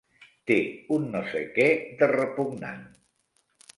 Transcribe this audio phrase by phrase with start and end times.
[0.51, 0.55] Té
[0.95, 1.67] un no sé què
[2.01, 2.85] de repugnant.